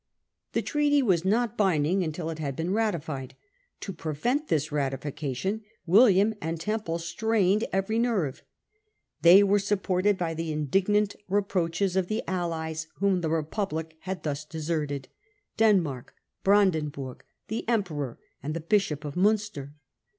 [0.53, 3.35] The treaty was not binding until it had been ratified.
[3.81, 8.41] To prevent this ratification William and Temple strained Difficulty every nerve.
[9.21, 13.95] They were supported by the with Spain, indignant reproaches of the allies whom the Republic
[13.99, 15.07] had thus deserted—
[15.57, 19.75] Denmark, Brandenburg, the Emperor, and the Bishop of Munster.